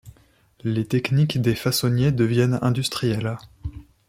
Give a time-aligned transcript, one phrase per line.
[0.63, 3.37] Les techniques des façonniers deviennent industrielles.